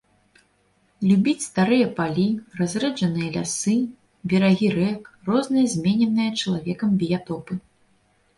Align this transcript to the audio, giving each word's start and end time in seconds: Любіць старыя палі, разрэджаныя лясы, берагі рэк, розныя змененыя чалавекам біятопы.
Любіць 1.09 1.43
старыя 1.47 1.89
палі, 1.99 2.25
разрэджаныя 2.59 3.27
лясы, 3.35 3.75
берагі 4.33 4.67
рэк, 4.79 5.03
розныя 5.29 5.71
змененыя 5.75 6.31
чалавекам 6.41 6.99
біятопы. 7.05 7.53